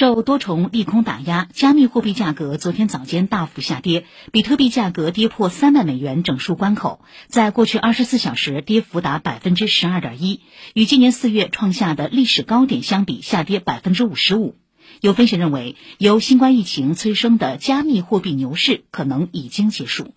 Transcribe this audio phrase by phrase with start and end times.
[0.00, 10.40] 受多重利空打压加密货币价格昨天早间大幅下跌比特币价格跌破三万美元整数关口在过去二十四小时跌幅达百分之十二点一
[10.72, 14.54] 与今年四月创下的历史高点相比下跌百分之五十五。
[15.02, 20.14] 有分析认为由新冠疫情催生的加密货币牛市可能已经结束。